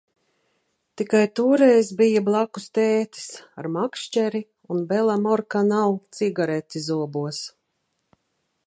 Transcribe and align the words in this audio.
Tikai 1.01 1.21
toreiz 1.39 1.91
bija 1.99 2.23
blakus 2.31 2.65
tētis 2.79 3.29
ar 3.63 3.69
makšķeri 3.77 4.43
un 4.77 4.83
Belamorkanal 4.95 5.95
cigareti 6.21 6.87
zobos. 6.91 7.47